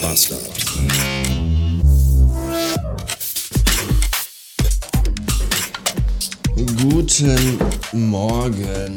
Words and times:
Podcaster. 0.00 0.36
Guten 6.80 7.58
Morgen. 7.92 8.96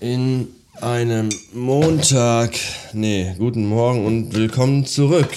In 0.00 0.48
einem 0.80 1.28
Montag. 1.52 2.54
Nee, 2.92 3.34
guten 3.38 3.66
Morgen 3.66 4.04
und 4.04 4.34
willkommen 4.34 4.84
zurück. 4.84 5.30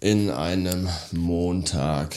In 0.00 0.30
einem 0.30 0.88
Montag. 1.10 2.14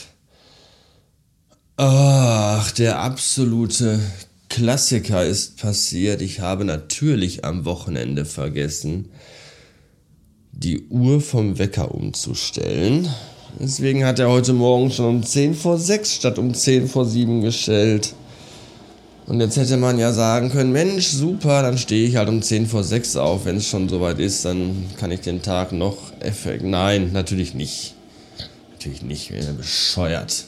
Ach, 1.77 2.71
der 2.71 2.99
absolute 2.99 3.99
Klassiker 4.49 5.25
ist 5.25 5.57
passiert. 5.57 6.21
Ich 6.21 6.41
habe 6.41 6.63
natürlich 6.63 7.43
am 7.43 7.65
Wochenende 7.65 8.25
vergessen, 8.25 9.09
die 10.59 10.87
Uhr 10.89 11.21
vom 11.21 11.57
Wecker 11.57 11.93
umzustellen. 11.93 13.07
Deswegen 13.59 14.05
hat 14.05 14.19
er 14.19 14.29
heute 14.29 14.53
Morgen 14.53 14.91
schon 14.91 15.05
um 15.05 15.23
10 15.23 15.55
vor 15.55 15.77
6 15.77 16.15
statt 16.15 16.37
um 16.37 16.53
10 16.53 16.87
vor 16.87 17.05
7 17.05 17.41
gestellt. 17.41 18.13
Und 19.25 19.39
jetzt 19.41 19.57
hätte 19.57 19.77
man 19.77 19.99
ja 19.99 20.11
sagen 20.11 20.49
können, 20.49 20.71
Mensch, 20.71 21.07
super, 21.07 21.61
dann 21.61 21.77
stehe 21.77 22.07
ich 22.07 22.15
halt 22.15 22.29
um 22.29 22.41
10 22.41 22.65
vor 22.65 22.83
6 22.83 23.15
auf. 23.15 23.45
Wenn 23.45 23.57
es 23.57 23.67
schon 23.67 23.87
soweit 23.87 24.19
ist, 24.19 24.43
dann 24.43 24.85
kann 24.97 25.11
ich 25.11 25.21
den 25.21 25.41
Tag 25.41 25.71
noch 25.71 25.97
effekt. 26.19 26.63
Nein, 26.63 27.11
natürlich 27.13 27.53
nicht. 27.53 27.95
Natürlich 28.71 29.01
nicht, 29.01 29.31
wäre 29.31 29.53
bescheuert. 29.53 30.45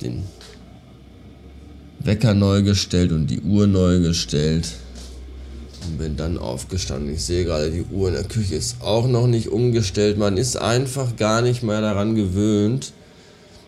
Den 0.00 0.24
Wecker 2.00 2.34
neu 2.34 2.62
gestellt 2.62 3.12
und 3.12 3.28
die 3.28 3.40
Uhr 3.40 3.66
neu 3.66 4.00
gestellt. 4.00 4.68
Und 5.86 5.98
bin 5.98 6.16
dann 6.16 6.38
aufgestanden. 6.38 7.14
Ich 7.14 7.24
sehe 7.24 7.44
gerade, 7.44 7.70
die 7.70 7.84
Uhr 7.84 8.08
in 8.08 8.14
der 8.14 8.24
Küche 8.24 8.56
ist 8.56 8.82
auch 8.82 9.06
noch 9.06 9.26
nicht 9.26 9.48
umgestellt. 9.48 10.18
Man 10.18 10.36
ist 10.36 10.56
einfach 10.56 11.16
gar 11.16 11.40
nicht 11.40 11.62
mehr 11.62 11.80
daran 11.80 12.14
gewöhnt, 12.14 12.92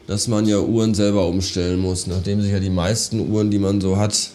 dass 0.06 0.26
man 0.26 0.46
ja 0.46 0.58
Uhren 0.58 0.94
selber 0.94 1.26
umstellen 1.28 1.78
muss, 1.78 2.06
nachdem 2.06 2.42
sich 2.42 2.50
ja 2.50 2.60
die 2.60 2.70
meisten 2.70 3.30
Uhren, 3.30 3.50
die 3.50 3.60
man 3.60 3.80
so 3.80 3.96
hat, 3.96 4.30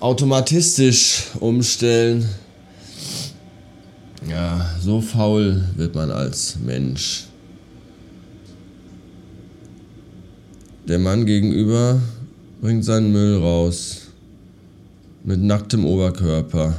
automatistisch 0.00 1.24
umstellen. 1.40 2.28
Ja, 4.28 4.74
so 4.80 5.00
faul 5.00 5.64
wird 5.76 5.94
man 5.94 6.10
als 6.10 6.56
Mensch. 6.64 7.24
Der 10.86 10.98
Mann 10.98 11.26
gegenüber 11.26 12.00
bringt 12.60 12.84
seinen 12.84 13.12
Müll 13.12 13.38
raus. 13.38 14.07
Mit 15.28 15.42
nacktem 15.42 15.84
Oberkörper. 15.84 16.74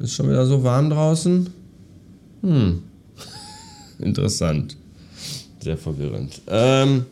Ist 0.00 0.14
schon 0.14 0.28
wieder 0.28 0.44
so 0.44 0.64
warm 0.64 0.90
draußen? 0.90 1.48
Hm. 2.42 2.82
Interessant. 4.00 4.76
Sehr 5.60 5.78
verwirrend. 5.78 6.40
Ähm. 6.48 7.06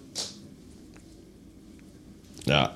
Ja. 2.44 2.72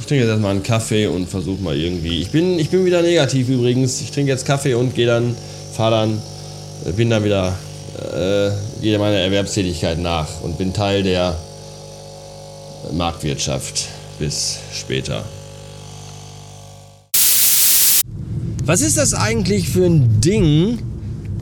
Ich 0.00 0.06
trinke 0.06 0.24
jetzt 0.24 0.30
erstmal 0.30 0.52
einen 0.52 0.62
Kaffee 0.62 1.06
und 1.06 1.28
versuche 1.28 1.62
mal 1.62 1.76
irgendwie. 1.76 2.22
Ich 2.22 2.30
bin, 2.30 2.58
ich 2.58 2.70
bin 2.70 2.86
wieder 2.86 3.02
negativ 3.02 3.50
übrigens. 3.50 4.00
Ich 4.00 4.10
trinke 4.10 4.32
jetzt 4.32 4.46
Kaffee 4.46 4.72
und 4.72 4.94
gehe 4.94 5.06
dann, 5.06 5.36
fahre 5.74 5.90
dann, 5.90 6.22
äh, 6.86 6.92
bin 6.92 7.10
dann 7.10 7.22
wieder, 7.22 7.54
äh, 7.98 8.52
gehe 8.80 8.98
meiner 8.98 9.18
Erwerbstätigkeit 9.18 9.98
nach 9.98 10.40
und 10.40 10.56
bin 10.56 10.72
Teil 10.72 11.02
der 11.02 11.36
Marktwirtschaft. 12.92 13.88
Bis 14.18 14.58
später. 14.72 15.24
Was 18.64 18.80
ist 18.80 18.96
das 18.96 19.12
eigentlich 19.12 19.68
für 19.68 19.84
ein 19.84 20.20
Ding 20.20 20.78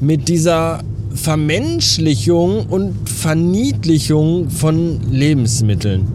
mit 0.00 0.28
dieser 0.28 0.82
Vermenschlichung 1.14 2.66
und 2.66 3.08
Verniedlichung 3.08 4.50
von 4.50 5.00
Lebensmitteln? 5.12 6.08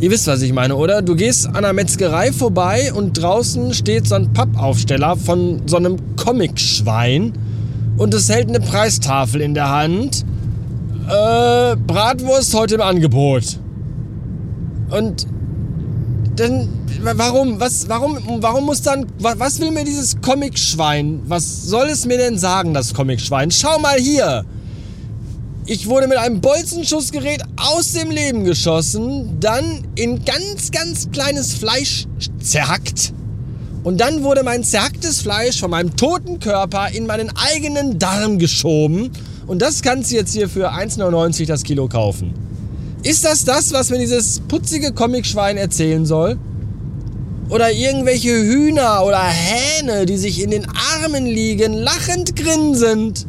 Ihr 0.00 0.10
wisst, 0.10 0.26
was 0.26 0.42
ich 0.42 0.52
meine, 0.52 0.76
oder? 0.76 1.02
Du 1.02 1.14
gehst 1.14 1.46
an 1.46 1.56
einer 1.56 1.72
Metzgerei 1.72 2.32
vorbei 2.32 2.92
und 2.92 3.14
draußen 3.14 3.74
steht 3.74 4.08
so 4.08 4.14
ein 4.14 4.32
Pappaufsteller 4.32 5.16
von 5.16 5.62
so 5.66 5.76
einem 5.76 5.96
Comicschwein 6.16 7.32
und 7.98 8.14
es 8.14 8.28
hält 8.30 8.48
eine 8.48 8.60
Preistafel 8.60 9.42
in 9.42 9.54
der 9.54 9.68
Hand 9.70 10.24
äh, 11.10 11.76
Bratwurst 11.76 12.54
heute 12.54 12.76
im 12.76 12.80
Angebot. 12.80 13.58
Und 14.90 15.26
dann, 16.36 16.68
warum, 17.02 17.60
was, 17.60 17.88
warum, 17.88 18.18
warum 18.40 18.64
muss 18.64 18.82
dann, 18.82 19.06
was 19.18 19.60
will 19.60 19.70
mir 19.72 19.84
dieses 19.84 20.20
Comicschwein? 20.20 21.22
Was 21.26 21.64
soll 21.64 21.88
es 21.88 22.06
mir 22.06 22.16
denn 22.16 22.38
sagen, 22.38 22.74
das 22.74 22.94
Comicschwein? 22.94 23.50
Schau 23.50 23.78
mal 23.78 23.98
hier. 23.98 24.44
Ich 25.66 25.86
wurde 25.86 26.08
mit 26.08 26.18
einem 26.18 26.40
Bolzenschussgerät 26.40 27.42
aus 27.56 27.92
dem 27.92 28.10
Leben 28.10 28.44
geschossen, 28.44 29.38
dann 29.40 29.86
in 29.94 30.24
ganz, 30.24 30.70
ganz 30.70 31.10
kleines 31.10 31.54
Fleisch 31.54 32.06
zerhackt. 32.40 33.12
Und 33.82 34.00
dann 34.00 34.22
wurde 34.22 34.42
mein 34.42 34.64
zerhacktes 34.64 35.22
Fleisch 35.22 35.60
von 35.60 35.70
meinem 35.70 35.94
toten 35.96 36.38
Körper 36.38 36.88
in 36.90 37.06
meinen 37.06 37.30
eigenen 37.36 37.98
Darm 37.98 38.38
geschoben 38.38 39.10
und 39.50 39.60
das 39.60 39.82
kannst 39.82 40.12
du 40.12 40.14
jetzt 40.14 40.32
hier 40.32 40.48
für 40.48 40.72
1,99 40.72 41.44
das 41.44 41.64
Kilo 41.64 41.88
kaufen. 41.88 42.34
Ist 43.02 43.24
das 43.24 43.44
das, 43.44 43.72
was 43.72 43.90
mir 43.90 43.98
dieses 43.98 44.38
putzige 44.46 44.92
Comicschwein 44.92 45.56
erzählen 45.56 46.06
soll? 46.06 46.38
Oder 47.48 47.72
irgendwelche 47.72 48.30
Hühner 48.30 49.02
oder 49.04 49.24
Hähne, 49.24 50.06
die 50.06 50.18
sich 50.18 50.40
in 50.40 50.52
den 50.52 50.68
Armen 50.94 51.26
liegen, 51.26 51.72
lachend 51.72 52.36
grinsend? 52.36 53.26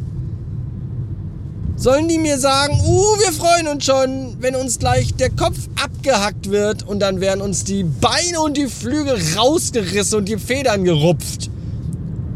Sollen 1.74 2.06
die 2.06 2.18
mir 2.18 2.38
sagen, 2.38 2.80
uh, 2.86 3.18
wir 3.18 3.32
freuen 3.32 3.66
uns 3.66 3.84
schon, 3.84 4.36
wenn 4.38 4.54
uns 4.54 4.78
gleich 4.78 5.14
der 5.14 5.30
Kopf 5.30 5.58
abgehackt 5.82 6.52
wird 6.52 6.86
und 6.86 7.00
dann 7.00 7.20
werden 7.20 7.40
uns 7.40 7.64
die 7.64 7.82
Beine 7.82 8.40
und 8.44 8.56
die 8.56 8.68
Flügel 8.68 9.20
rausgerissen 9.36 10.18
und 10.18 10.28
die 10.28 10.38
Federn 10.38 10.84
gerupft. 10.84 11.50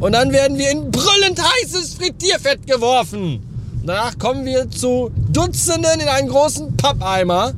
Und 0.01 0.11
dann 0.11 0.33
werden 0.33 0.59
wir 0.59 0.73
in 0.73 0.91
brüllend 0.91 1.41
heißes 1.41 1.95
Frittierfett 1.95 2.67
geworfen. 2.67 3.46
Danach 3.85 4.19
kommen 4.19 4.45
wir 4.45 4.71
zu 4.71 5.11
Dutzenden 5.33 6.01
in 6.01 6.09
einen 6.09 6.29
großen 6.29 6.77
Pappeimer 6.77 7.53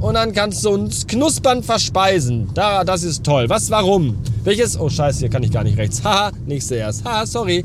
und 0.00 0.14
dann 0.14 0.32
kannst 0.32 0.64
du 0.64 0.70
uns 0.70 1.06
knuspernd 1.06 1.64
verspeisen. 1.64 2.48
Da, 2.54 2.84
das 2.84 3.02
ist 3.02 3.24
toll. 3.24 3.48
Was, 3.48 3.70
warum? 3.70 4.16
Welches? 4.44 4.78
Oh, 4.78 4.88
scheiße, 4.88 5.20
hier 5.20 5.30
kann 5.30 5.42
ich 5.42 5.50
gar 5.50 5.64
nicht 5.64 5.78
rechts. 5.78 6.04
Haha, 6.04 6.30
nächste 6.46 6.76
erst. 6.76 7.04
Haha, 7.04 7.26
sorry. 7.26 7.64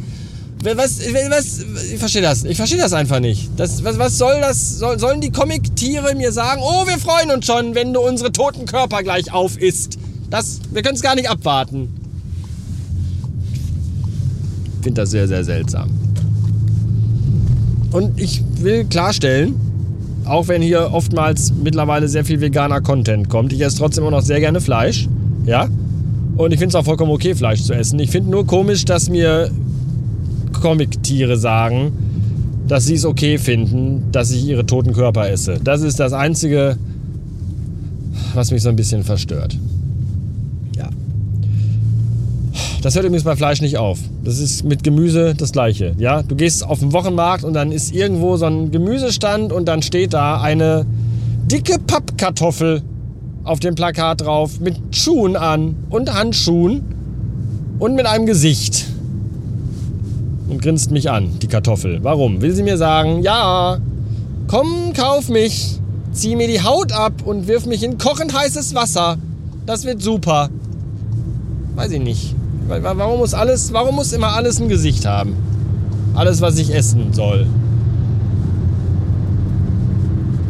Was, 0.63 0.99
was, 1.29 1.59
ich 1.91 1.97
verstehe 1.97 2.21
das. 2.21 2.43
Ich 2.43 2.55
verstehe 2.55 2.77
das 2.77 2.93
einfach 2.93 3.19
nicht. 3.19 3.49
Das, 3.57 3.83
was, 3.83 3.97
was 3.97 4.17
soll 4.17 4.39
das? 4.41 4.77
Soll, 4.77 4.99
sollen 4.99 5.19
die 5.19 5.31
Comic-Tiere 5.31 6.13
mir 6.15 6.31
sagen, 6.31 6.61
oh, 6.63 6.87
wir 6.87 6.99
freuen 6.99 7.31
uns 7.31 7.47
schon, 7.47 7.73
wenn 7.73 7.93
du 7.93 7.99
unsere 7.99 8.31
toten 8.31 8.65
Körper 8.65 9.01
gleich 9.01 9.33
aufisst? 9.33 9.97
Das, 10.29 10.59
wir 10.71 10.83
können 10.83 10.95
es 10.95 11.01
gar 11.01 11.15
nicht 11.15 11.29
abwarten. 11.29 11.89
Ich 14.77 14.83
finde 14.83 15.01
das 15.01 15.11
sehr, 15.11 15.27
sehr 15.27 15.43
seltsam. 15.43 16.00
Und 17.91 18.19
ich 18.19 18.41
will 18.61 18.85
klarstellen, 18.85 19.55
auch 20.25 20.47
wenn 20.47 20.61
hier 20.61 20.91
oftmals 20.93 21.51
mittlerweile 21.51 22.07
sehr 22.07 22.23
viel 22.23 22.39
veganer 22.39 22.81
Content 22.81 23.29
kommt, 23.29 23.53
ich 23.53 23.61
esse 23.61 23.77
trotzdem 23.77 24.03
immer 24.03 24.11
noch 24.11 24.21
sehr 24.21 24.39
gerne 24.39 24.61
Fleisch. 24.61 25.07
Ja? 25.45 25.67
Und 26.37 26.53
ich 26.53 26.59
finde 26.59 26.69
es 26.69 26.75
auch 26.75 26.85
vollkommen 26.85 27.11
okay, 27.11 27.35
Fleisch 27.35 27.63
zu 27.63 27.73
essen. 27.73 27.99
Ich 27.99 28.11
finde 28.11 28.31
nur 28.31 28.45
komisch, 28.45 28.85
dass 28.85 29.09
mir 29.09 29.51
Comic-Tiere 30.53 31.37
sagen, 31.37 31.91
dass 32.67 32.85
sie 32.85 32.93
es 32.93 33.05
okay 33.05 33.37
finden, 33.37 34.05
dass 34.11 34.31
ich 34.31 34.45
ihre 34.45 34.65
toten 34.65 34.93
Körper 34.93 35.29
esse. 35.29 35.59
Das 35.61 35.81
ist 35.81 35.99
das 35.99 36.13
Einzige, 36.13 36.77
was 38.33 38.51
mich 38.51 38.61
so 38.61 38.69
ein 38.69 38.75
bisschen 38.75 39.03
verstört. 39.03 39.57
Das 42.81 42.95
hört 42.95 43.05
übrigens 43.05 43.25
bei 43.25 43.35
Fleisch 43.35 43.61
nicht 43.61 43.77
auf. 43.77 43.99
Das 44.23 44.39
ist 44.39 44.63
mit 44.63 44.83
Gemüse 44.83 45.35
das 45.35 45.51
gleiche. 45.51 45.93
Ja? 45.99 46.23
Du 46.23 46.35
gehst 46.35 46.65
auf 46.65 46.79
den 46.79 46.93
Wochenmarkt 46.93 47.43
und 47.43 47.53
dann 47.53 47.71
ist 47.71 47.93
irgendwo 47.93 48.37
so 48.37 48.45
ein 48.45 48.71
Gemüsestand 48.71 49.53
und 49.53 49.67
dann 49.67 49.83
steht 49.83 50.13
da 50.13 50.41
eine 50.41 50.85
dicke 51.45 51.77
Pappkartoffel 51.77 52.81
auf 53.43 53.59
dem 53.59 53.75
Plakat 53.75 54.21
drauf 54.21 54.59
mit 54.59 54.77
Schuhen 54.95 55.35
an 55.35 55.75
und 55.91 56.11
Handschuhen 56.11 56.81
und 57.77 57.95
mit 57.95 58.07
einem 58.07 58.25
Gesicht. 58.25 58.87
Und 60.49 60.61
grinst 60.61 60.89
mich 60.89 61.09
an, 61.11 61.37
die 61.39 61.47
Kartoffel. 61.47 61.99
Warum? 62.03 62.41
Will 62.41 62.53
sie 62.53 62.63
mir 62.63 62.77
sagen, 62.77 63.21
ja, 63.21 63.77
komm, 64.47 64.93
kauf 64.93 65.29
mich, 65.29 65.79
zieh 66.13 66.35
mir 66.35 66.47
die 66.47 66.63
Haut 66.63 66.91
ab 66.91 67.13
und 67.25 67.47
wirf 67.47 67.67
mich 67.67 67.83
in 67.83 67.99
kochend 67.99 68.35
heißes 68.35 68.73
Wasser. 68.73 69.17
Das 69.67 69.85
wird 69.85 70.01
super. 70.01 70.49
Weiß 71.75 71.91
ich 71.91 72.01
nicht. 72.01 72.35
Warum 72.79 73.19
muss 73.19 73.33
alles, 73.33 73.73
warum 73.73 73.95
muss 73.95 74.13
immer 74.13 74.29
alles 74.29 74.61
ein 74.61 74.69
Gesicht 74.69 75.05
haben? 75.05 75.35
Alles, 76.13 76.39
was 76.39 76.57
ich 76.57 76.73
essen 76.73 77.11
soll. 77.11 77.45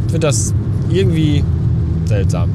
Ich 0.05 0.11
finde 0.11 0.27
das 0.27 0.53
irgendwie 0.91 1.43
seltsam. 2.05 2.49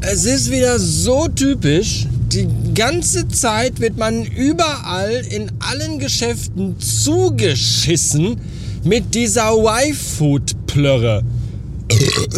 Es 0.00 0.24
ist 0.24 0.50
wieder 0.50 0.78
so 0.78 1.28
typisch. 1.28 2.06
Die 2.32 2.48
ganze 2.74 3.28
Zeit 3.28 3.78
wird 3.80 3.98
man 3.98 4.24
überall 4.24 5.22
in 5.28 5.52
allen 5.58 5.98
Geschäften 5.98 6.78
zugeschissen 6.80 8.40
mit 8.84 9.14
dieser 9.14 9.52
Y-Food-Plörre. 9.52 11.22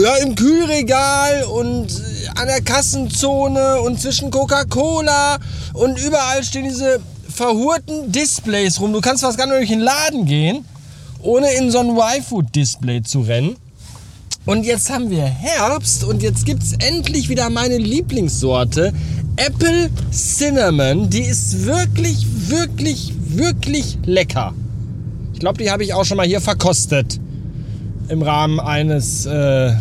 Ja, 0.03 0.17
im 0.17 0.35
Kühlregal 0.35 1.45
und 1.45 1.87
an 2.35 2.49
der 2.49 2.63
Kassenzone 2.63 3.81
und 3.83 4.01
zwischen 4.01 4.31
Coca-Cola 4.31 5.39
und 5.73 5.99
überall 5.99 6.43
stehen 6.43 6.65
diese 6.65 7.01
verhurten 7.29 8.13
Displays 8.13 8.81
rum. 8.81 8.93
Du 8.93 9.01
kannst 9.01 9.23
fast 9.23 9.39
gar 9.39 9.47
nicht 9.47 9.57
durch 9.57 9.69
den 9.69 9.81
Laden 9.81 10.27
gehen, 10.27 10.65
ohne 11.21 11.53
in 11.53 11.71
so 11.71 11.79
ein 11.79 11.91
Y-Food-Display 11.91 13.03
zu 13.03 13.21
rennen. 13.23 13.57
Und 14.47 14.65
jetzt 14.65 14.91
haben 14.91 15.11
wir 15.11 15.25
Herbst 15.25 16.05
und 16.05 16.23
jetzt 16.23 16.45
gibt 16.45 16.63
es 16.63 16.73
endlich 16.75 17.29
wieder 17.29 17.49
meine 17.49 17.79
Lieblingssorte. 17.79 18.93
Apple 19.37 19.91
Cinnamon. 20.13 21.09
Die 21.09 21.23
ist 21.23 21.65
wirklich, 21.65 22.27
wirklich, 22.49 23.13
wirklich 23.27 23.99
lecker. 24.05 24.53
Ich 25.33 25.41
glaube, 25.41 25.59
die 25.59 25.71
habe 25.71 25.83
ich 25.83 25.95
auch 25.95 26.05
schon 26.05 26.19
mal 26.19 26.27
hier 26.27 26.41
verkostet. 26.41 27.19
Im 28.09 28.23
Rahmen 28.23 28.61
eines 28.61 29.25
äh, 29.25 29.73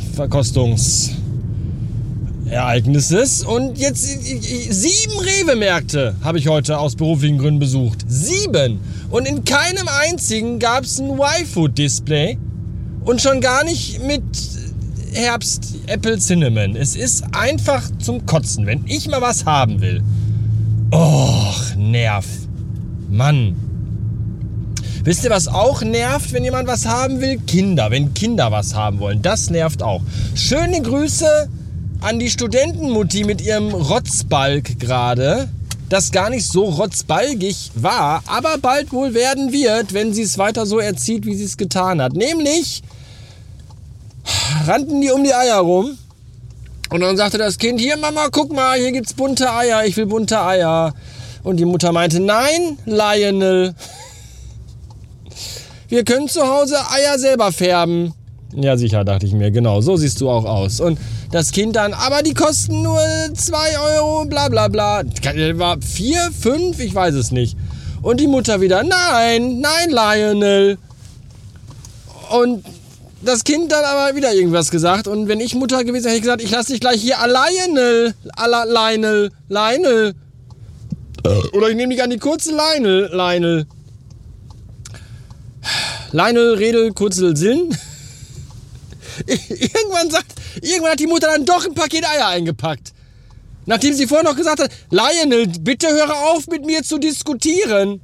Verkostungsereignisses. 2.43 3.43
Und 3.43 3.77
jetzt 3.77 4.03
sieben 4.03 5.19
Rewe-Märkte 5.19 6.15
habe 6.23 6.37
ich 6.39 6.47
heute 6.47 6.77
aus 6.77 6.95
beruflichen 6.95 7.37
Gründen 7.37 7.59
besucht. 7.59 8.05
Sieben. 8.07 8.79
Und 9.09 9.27
in 9.27 9.43
keinem 9.43 9.87
einzigen 9.87 10.59
gab 10.59 10.83
es 10.83 10.99
ein 10.99 11.09
Y-Food-Display. 11.09 12.37
Und 13.05 13.21
schon 13.21 13.41
gar 13.41 13.63
nicht 13.63 14.01
mit 14.05 14.23
Herbst 15.13 15.75
Apple 15.87 16.17
Cinnamon. 16.17 16.75
Es 16.75 16.95
ist 16.95 17.23
einfach 17.33 17.83
zum 17.99 18.25
Kotzen, 18.25 18.65
wenn 18.65 18.83
ich 18.87 19.07
mal 19.09 19.21
was 19.21 19.45
haben 19.45 19.81
will. 19.81 20.01
Och, 20.91 21.75
nerv. 21.75 22.25
Mann. 23.09 23.55
Wisst 25.03 25.25
ihr, 25.25 25.29
was 25.29 25.49
auch 25.49 25.81
nervt, 25.81 26.31
wenn 26.31 26.45
jemand 26.45 26.67
was 26.67 26.85
haben 26.85 27.19
will? 27.19 27.37
Kinder, 27.45 27.91
wenn 27.91 28.13
Kinder 28.13 28.51
was 28.51 28.73
haben 28.73 28.99
wollen. 28.99 29.21
Das 29.21 29.49
nervt 29.49 29.83
auch. 29.83 30.01
Schöne 30.33 30.81
Grüße 30.81 31.49
an 32.03 32.19
die 32.19 32.29
Studentenmutti 32.29 33.23
mit 33.23 33.41
ihrem 33.41 33.69
Rotzbalg 33.73 34.77
gerade, 34.77 35.47
das 35.87 36.11
gar 36.11 36.29
nicht 36.29 36.45
so 36.45 36.65
rotzbalgig 36.65 37.71
war, 37.75 38.21
aber 38.25 38.57
bald 38.57 38.91
wohl 38.91 39.13
werden 39.13 39.53
wird, 39.53 39.93
wenn 39.93 40.13
sie 40.13 40.23
es 40.23 40.37
weiter 40.37 40.65
so 40.65 40.79
erzieht, 40.79 41.25
wie 41.25 41.33
sie 41.33 41.45
es 41.45 41.55
getan 41.55 42.01
hat. 42.01 42.13
Nämlich 42.13 42.83
rannten 44.65 44.99
die 44.99 45.11
um 45.11 45.23
die 45.23 45.33
Eier 45.33 45.59
rum. 45.59 45.97
Und 46.89 46.99
dann 46.99 47.15
sagte 47.15 47.37
das 47.37 47.57
Kind, 47.57 47.79
hier 47.79 47.95
Mama, 47.95 48.27
guck 48.31 48.51
mal, 48.51 48.77
hier 48.77 48.91
gibt's 48.91 49.13
bunte 49.13 49.49
Eier, 49.51 49.85
ich 49.85 49.95
will 49.95 50.05
bunte 50.05 50.41
Eier. 50.41 50.93
Und 51.43 51.57
die 51.57 51.65
Mutter 51.65 51.93
meinte, 51.93 52.19
nein, 52.19 52.77
Lionel, 52.85 53.75
wir 55.87 56.03
können 56.03 56.27
zu 56.27 56.45
Hause 56.45 56.75
Eier 56.91 57.17
selber 57.17 57.53
färben. 57.53 58.13
Ja, 58.53 58.75
sicher, 58.77 59.05
dachte 59.05 59.25
ich 59.25 59.33
mir, 59.33 59.51
genau, 59.51 59.79
so 59.79 59.95
siehst 59.95 60.19
du 60.21 60.29
auch 60.29 60.45
aus. 60.45 60.79
Und 60.81 60.99
das 61.33 61.51
Kind 61.51 61.75
dann, 61.75 61.93
aber 61.93 62.21
die 62.21 62.35
kosten 62.35 62.83
nur 62.83 63.01
2 63.33 63.79
Euro, 63.79 64.25
bla 64.25 64.49
bla 64.49 64.67
bla. 64.67 65.01
War 65.55 65.81
4, 65.81 66.29
5, 66.31 66.79
ich 66.79 66.93
weiß 66.93 67.15
es 67.15 67.31
nicht. 67.31 67.57
Und 68.03 68.19
die 68.19 68.27
Mutter 68.27 68.61
wieder, 68.61 68.83
nein, 68.83 69.59
nein, 69.59 69.89
Lionel. 69.89 70.77
Und 72.29 72.63
das 73.23 73.43
Kind 73.43 73.71
dann 73.71 73.83
aber 73.83 74.15
wieder 74.15 74.31
irgendwas 74.31 74.69
gesagt. 74.69 75.07
Und 75.07 75.27
wenn 75.27 75.39
ich 75.39 75.55
Mutter 75.55 75.83
gewesen 75.83 76.05
wäre, 76.05 76.15
hätte 76.15 76.17
ich 76.17 76.21
gesagt, 76.21 76.43
ich 76.43 76.51
lasse 76.51 76.71
dich 76.73 76.81
gleich 76.81 77.01
hier 77.01 77.17
alleine. 77.19 78.13
Lionel. 78.37 79.31
Lionel. 79.49 80.13
Oder 81.53 81.69
ich 81.69 81.75
nehme 81.75 81.95
dich 81.95 82.03
an 82.03 82.11
die 82.11 82.19
kurze 82.19 82.51
Leine. 82.51 83.07
Lionel. 83.07 83.65
Lionel, 86.11 86.53
Redel, 86.55 86.93
Kurzel, 86.93 87.35
Sinn. 87.35 87.75
irgendwann 89.25 90.11
sagt, 90.11 90.32
irgendwann 90.61 90.91
hat 90.91 90.99
die 90.99 91.07
Mutter 91.07 91.27
dann 91.27 91.45
doch 91.45 91.65
ein 91.65 91.73
Paket 91.73 92.05
Eier 92.07 92.27
eingepackt. 92.27 92.93
Nachdem 93.65 93.93
sie 93.93 94.07
vorher 94.07 94.29
noch 94.29 94.35
gesagt 94.35 94.61
hat, 94.61 94.71
Lionel, 94.89 95.47
bitte 95.61 95.87
höre 95.87 96.15
auf 96.31 96.47
mit 96.47 96.65
mir 96.65 96.83
zu 96.83 96.97
diskutieren. 96.97 98.01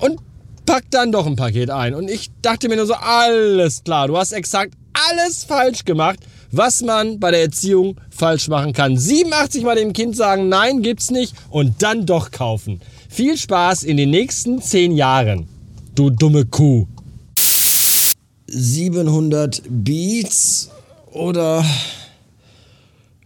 Und 0.00 0.20
packt 0.66 0.94
dann 0.94 1.12
doch 1.12 1.26
ein 1.26 1.36
Paket 1.36 1.70
ein. 1.70 1.94
Und 1.94 2.10
ich 2.10 2.30
dachte 2.42 2.68
mir 2.68 2.76
nur 2.76 2.86
so, 2.86 2.94
alles 2.94 3.84
klar, 3.84 4.08
du 4.08 4.16
hast 4.16 4.32
exakt 4.32 4.74
alles 4.92 5.44
falsch 5.44 5.84
gemacht, 5.84 6.20
was 6.50 6.82
man 6.82 7.20
bei 7.20 7.30
der 7.30 7.42
Erziehung 7.42 7.96
falsch 8.10 8.48
machen 8.48 8.72
kann. 8.72 8.96
87 8.96 9.62
mal 9.62 9.76
dem 9.76 9.92
Kind 9.92 10.16
sagen, 10.16 10.48
nein, 10.48 10.82
gibt's 10.82 11.10
nicht 11.10 11.34
und 11.50 11.82
dann 11.82 12.06
doch 12.06 12.30
kaufen. 12.30 12.80
Viel 13.08 13.36
Spaß 13.36 13.82
in 13.84 13.96
den 13.96 14.10
nächsten 14.10 14.60
10 14.60 14.92
Jahren, 14.92 15.48
du 15.94 16.10
dumme 16.10 16.44
Kuh. 16.44 16.86
700 18.46 19.62
Beats 19.68 20.70
oder 21.12 21.64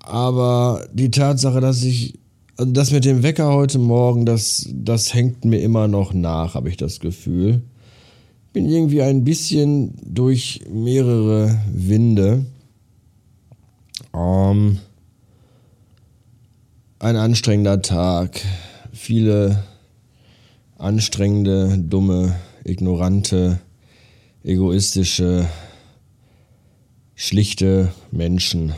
Aber 0.00 0.86
die 0.92 1.10
Tatsache, 1.10 1.60
dass 1.60 1.82
ich. 1.82 2.18
Also 2.58 2.72
das 2.72 2.90
mit 2.90 3.04
dem 3.04 3.22
Wecker 3.22 3.52
heute 3.52 3.78
Morgen, 3.78 4.24
das, 4.24 4.66
das 4.72 5.12
hängt 5.12 5.44
mir 5.44 5.60
immer 5.60 5.88
noch 5.88 6.14
nach, 6.14 6.54
habe 6.54 6.70
ich 6.70 6.78
das 6.78 7.00
Gefühl. 7.00 7.60
Bin 8.56 8.70
irgendwie 8.70 9.02
ein 9.02 9.22
bisschen 9.22 9.92
durch 10.02 10.62
mehrere 10.72 11.60
Winde. 11.70 12.46
Ähm, 14.14 14.78
ein 16.98 17.16
anstrengender 17.16 17.82
Tag. 17.82 18.40
Viele 18.94 19.62
anstrengende, 20.78 21.76
dumme, 21.76 22.34
ignorante, 22.64 23.60
egoistische, 24.42 25.46
schlichte 27.14 27.92
Menschen 28.10 28.72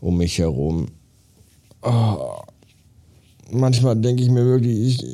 um 0.00 0.16
mich 0.16 0.38
herum. 0.38 0.86
Oh, 1.82 2.36
manchmal 3.50 3.96
denke 3.96 4.22
ich 4.22 4.30
mir 4.30 4.46
wirklich, 4.46 4.78
ich 4.98 5.04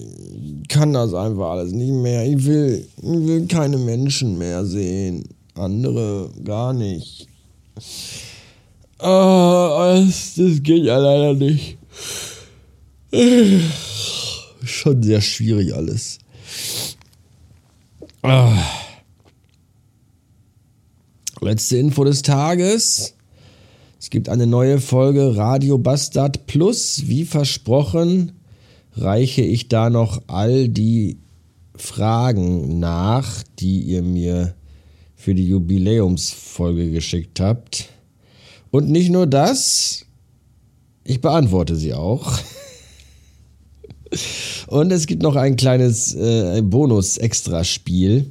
kann 0.77 0.93
das 0.93 1.15
einfach 1.15 1.51
alles 1.51 1.73
nicht 1.73 1.93
mehr. 1.93 2.27
Ich 2.27 2.45
will, 2.45 2.87
ich 2.97 3.03
will 3.03 3.47
keine 3.47 3.79
Menschen 3.79 4.39
mehr 4.39 4.65
sehen. 4.65 5.25
Andere 5.55 6.31
gar 6.45 6.73
nicht. 6.73 7.27
Oh, 8.99 9.95
das, 9.97 10.35
das 10.37 10.63
geht 10.63 10.85
ja 10.85 10.99
leider 10.99 11.35
nicht 11.35 11.79
schon 14.65 15.03
sehr 15.03 15.21
schwierig 15.21 15.75
alles. 15.75 16.19
Ah. 18.23 18.57
Letzte 21.41 21.77
Info 21.77 22.05
des 22.05 22.23
Tages. 22.23 23.15
Es 24.01 24.11
gibt 24.11 24.29
eine 24.29 24.47
neue 24.47 24.81
Folge 24.81 25.37
Radio 25.37 25.79
Bastard 25.79 26.47
Plus. 26.47 27.07
Wie 27.07 27.25
versprochen 27.25 28.33
reiche 28.97 29.43
ich 29.43 29.69
da 29.69 29.91
noch 29.91 30.23
all 30.27 30.69
die 30.69 31.19
Fragen 31.77 32.79
nach, 32.79 33.43
die 33.59 33.81
ihr 33.81 34.03
mir 34.03 34.55
für 35.15 35.35
die 35.35 35.49
Jubiläumsfolge 35.49 36.91
geschickt 36.91 37.41
habt. 37.41 37.89
Und 38.71 38.89
nicht 38.89 39.11
nur 39.11 39.27
das, 39.27 40.05
ich 41.05 41.21
beantworte 41.21 41.77
sie 41.77 41.95
auch. 41.95 42.39
Und 44.69 44.93
es 44.93 45.07
gibt 45.07 45.23
noch 45.23 45.37
ein 45.37 45.57
kleines 45.57 46.15
äh, 46.15 46.63
Bonus-Extra-Spiel 46.63 48.31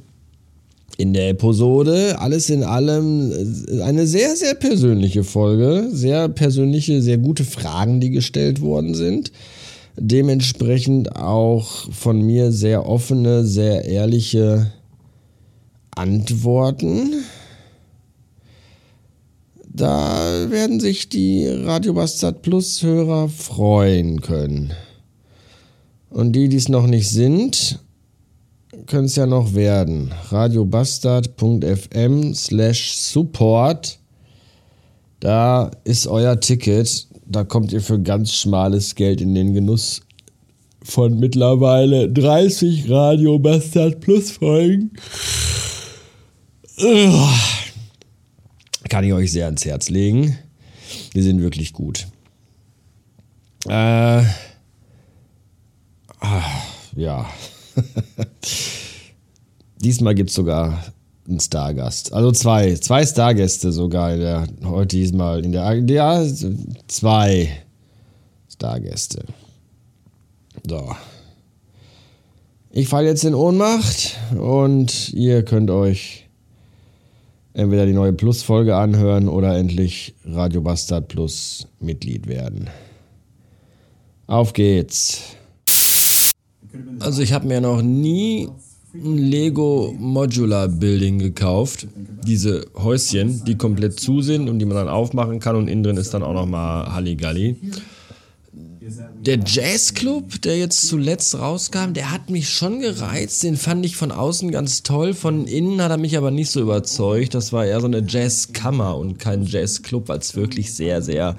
in 0.96 1.12
der 1.12 1.30
Episode. 1.30 2.18
Alles 2.18 2.50
in 2.50 2.64
allem 2.64 3.32
äh, 3.32 3.82
eine 3.82 4.06
sehr, 4.06 4.36
sehr 4.36 4.54
persönliche 4.54 5.24
Folge. 5.24 5.88
Sehr 5.92 6.28
persönliche, 6.28 7.02
sehr 7.02 7.18
gute 7.18 7.44
Fragen, 7.44 8.00
die 8.00 8.10
gestellt 8.10 8.60
worden 8.60 8.94
sind. 8.94 9.32
Dementsprechend 9.98 11.16
auch 11.16 11.90
von 11.92 12.20
mir 12.20 12.52
sehr 12.52 12.86
offene, 12.86 13.44
sehr 13.44 13.86
ehrliche 13.86 14.72
Antworten. 15.90 17.24
Da 19.68 20.50
werden 20.50 20.80
sich 20.80 21.08
die 21.08 21.46
Radio 21.48 21.94
Bastard 21.94 22.42
Plus 22.42 22.82
Hörer 22.82 23.28
freuen 23.28 24.20
können. 24.20 24.72
Und 26.10 26.32
die, 26.32 26.48
die 26.48 26.56
es 26.56 26.68
noch 26.68 26.86
nicht 26.86 27.08
sind, 27.10 27.80
könnte 28.86 29.06
es 29.06 29.16
ja 29.16 29.26
noch 29.26 29.54
werden. 29.54 30.14
radiobastard.fm 30.30 32.34
slash 32.34 32.96
support. 32.96 33.98
Da 35.20 35.70
ist 35.84 36.06
euer 36.06 36.40
Ticket. 36.40 37.06
Da 37.28 37.42
kommt 37.42 37.72
ihr 37.72 37.80
für 37.80 38.00
ganz 38.00 38.32
schmales 38.32 38.94
Geld 38.94 39.20
in 39.20 39.34
den 39.34 39.52
Genuss 39.52 40.00
von 40.82 41.18
mittlerweile 41.18 42.08
30 42.08 42.88
Radio 42.88 43.40
Bastard 43.40 44.00
Plus 44.00 44.30
Folgen. 44.30 44.92
Kann 48.88 49.04
ich 49.04 49.12
euch 49.12 49.32
sehr 49.32 49.46
ans 49.46 49.64
Herz 49.64 49.90
legen. 49.90 50.38
Die 51.14 51.22
sind 51.22 51.42
wirklich 51.42 51.72
gut. 51.72 52.06
Äh, 53.66 54.22
ah, 56.20 56.62
ja. 56.94 57.28
Diesmal 59.80 60.14
gibt 60.14 60.30
es 60.30 60.36
sogar 60.36 60.84
einen 61.28 61.40
Stargast. 61.40 62.12
Also 62.12 62.32
zwei. 62.32 62.74
Zwei 62.74 63.04
Stargäste 63.04 63.72
sogar 63.72 64.14
in 64.14 64.20
der, 64.20 64.46
heute 64.64 64.96
diesmal 64.96 65.44
in 65.44 65.52
der. 65.52 65.78
Ja, 65.88 66.24
zwei 66.86 67.50
Stargäste. 68.48 69.24
So. 70.66 70.94
Ich 72.70 72.88
falle 72.88 73.08
jetzt 73.08 73.24
in 73.24 73.34
Ohnmacht 73.34 74.16
und 74.38 75.12
ihr 75.14 75.44
könnt 75.44 75.70
euch 75.70 76.28
entweder 77.54 77.86
die 77.86 77.94
neue 77.94 78.12
Plus-Folge 78.12 78.76
anhören 78.76 79.28
oder 79.28 79.56
endlich 79.56 80.14
Radio 80.24 80.60
Bastard 80.60 81.08
Plus 81.08 81.66
Mitglied 81.80 82.26
werden. 82.26 82.68
Auf 84.26 84.52
geht's. 84.52 85.22
Also 87.00 87.22
ich 87.22 87.32
habe 87.32 87.46
mir 87.46 87.62
noch 87.62 87.80
nie 87.80 88.50
ein 88.94 89.18
Lego 89.18 89.94
Modular 89.98 90.68
Building 90.68 91.18
gekauft. 91.18 91.86
Diese 92.26 92.66
Häuschen, 92.76 93.44
die 93.44 93.56
komplett 93.56 94.00
zu 94.00 94.22
sind 94.22 94.48
und 94.48 94.58
die 94.58 94.64
man 94.64 94.76
dann 94.76 94.88
aufmachen 94.88 95.40
kann 95.40 95.56
und 95.56 95.68
innen 95.68 95.82
drin 95.82 95.96
ist 95.96 96.14
dann 96.14 96.22
auch 96.22 96.34
nochmal 96.34 96.92
Halligalli. 96.92 97.56
Der 99.20 99.40
Jazzclub, 99.44 100.40
der 100.42 100.56
jetzt 100.58 100.86
zuletzt 100.86 101.34
rauskam, 101.36 101.92
der 101.92 102.12
hat 102.12 102.30
mich 102.30 102.48
schon 102.48 102.80
gereizt. 102.80 103.42
Den 103.42 103.56
fand 103.56 103.84
ich 103.84 103.96
von 103.96 104.12
außen 104.12 104.52
ganz 104.52 104.84
toll. 104.84 105.14
Von 105.14 105.46
innen 105.46 105.82
hat 105.82 105.90
er 105.90 105.96
mich 105.96 106.16
aber 106.16 106.30
nicht 106.30 106.50
so 106.50 106.60
überzeugt. 106.60 107.34
Das 107.34 107.52
war 107.52 107.66
eher 107.66 107.80
so 107.80 107.86
eine 107.86 108.04
Jazzkammer 108.06 108.96
und 108.96 109.18
kein 109.18 109.44
Jazzclub, 109.44 110.08
weil 110.08 110.20
es 110.20 110.36
wirklich 110.36 110.72
sehr, 110.72 111.02
sehr 111.02 111.36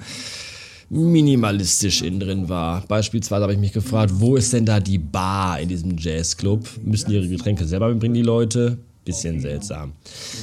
minimalistisch 0.90 2.02
innen 2.02 2.20
drin 2.20 2.48
war. 2.48 2.82
Beispielsweise 2.88 3.42
habe 3.42 3.52
ich 3.52 3.58
mich 3.58 3.72
gefragt, 3.72 4.12
wo 4.16 4.36
ist 4.36 4.52
denn 4.52 4.64
da 4.64 4.80
die 4.80 4.98
Bar 4.98 5.60
in 5.60 5.68
diesem 5.68 5.96
Jazzclub? 5.98 6.66
Müssen 6.82 7.10
ihre 7.10 7.28
Getränke 7.28 7.66
selber 7.66 7.88
mitbringen, 7.88 8.14
die 8.14 8.22
Leute? 8.22 8.78
Bisschen 9.04 9.40
seltsam. 9.40 9.92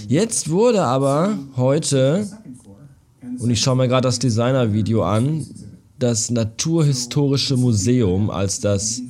Jetzt 0.08 0.50
wurde 0.50 0.84
aber 0.84 1.38
heute, 1.56 2.28
und 3.40 3.50
ich 3.50 3.60
schaue 3.60 3.76
mir 3.76 3.88
gerade 3.88 4.08
das 4.08 4.20
Designer-Video 4.20 5.04
an, 5.04 5.46
das 6.00 6.30
Naturhistorische 6.30 7.58
Museum 7.58 8.30
als 8.30 8.60
das, 8.60 9.02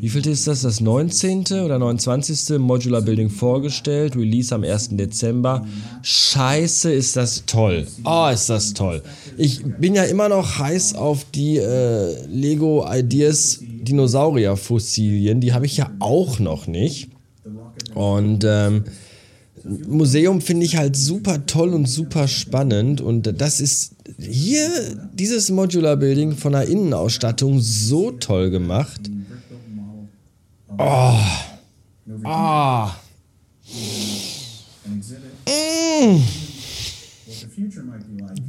wie 0.00 0.08
viel 0.08 0.26
ist 0.28 0.46
das, 0.46 0.62
das 0.62 0.80
19. 0.80 1.44
oder 1.64 1.78
29. 1.78 2.58
Modular 2.58 3.02
Building 3.02 3.30
vorgestellt. 3.30 4.14
Release 4.14 4.54
am 4.54 4.62
1. 4.62 4.90
Dezember. 4.92 5.66
Scheiße, 6.02 6.92
ist 6.92 7.16
das 7.16 7.44
toll. 7.46 7.84
Oh, 8.04 8.28
ist 8.32 8.48
das 8.48 8.74
toll. 8.74 9.02
Ich 9.36 9.64
bin 9.64 9.96
ja 9.96 10.04
immer 10.04 10.28
noch 10.28 10.58
heiß 10.58 10.94
auf 10.94 11.26
die 11.34 11.56
äh, 11.56 12.26
Lego 12.26 12.86
Ideas 12.88 13.60
Dinosaurier-Fossilien. 13.60 15.40
Die 15.40 15.52
habe 15.52 15.66
ich 15.66 15.76
ja 15.76 15.90
auch 15.98 16.38
noch 16.38 16.68
nicht. 16.68 17.10
Und 17.94 18.44
ähm, 18.46 18.84
Museum 19.64 20.40
finde 20.40 20.64
ich 20.64 20.76
halt 20.76 20.94
super 20.94 21.44
toll 21.46 21.70
und 21.74 21.86
super 21.86 22.28
spannend. 22.28 23.00
Und 23.00 23.40
das 23.40 23.60
ist 23.60 23.96
hier, 24.18 24.68
dieses 25.12 25.50
Modular 25.50 25.96
Building 25.96 26.36
von 26.36 26.52
der 26.52 26.68
Innenausstattung 26.68 27.60
so 27.60 28.12
toll 28.12 28.50
gemacht. 28.50 29.10
Oh. 30.78 31.58
Ah. 32.24 33.00
Mm. 35.46 36.20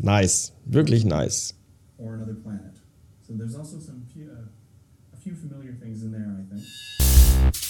Nice. 0.03 0.51
Wirklich 0.65 1.05
nice. 1.05 1.53
Or 1.98 2.15
another 2.15 2.36
planet. 2.36 2.75
So 3.27 3.33
there's 3.33 3.55
also 3.55 3.79
some 3.79 4.05
few, 4.13 4.29
uh, 4.31 4.45
a 5.13 5.17
few 5.17 5.33
familiar 5.36 5.74
things 5.74 6.03
in 6.03 6.12
there, 6.12 6.38
I 6.39 6.43
think. 6.53 7.68